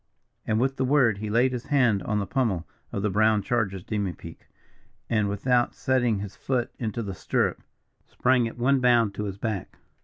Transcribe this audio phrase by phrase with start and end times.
[0.47, 3.83] And with the word, he laid his hand on the pummel of the brown charger's
[3.83, 4.47] demipique,
[5.11, 7.61] and, without setting his foot into the stirrup,
[8.07, 9.77] sprang at one bound to his back.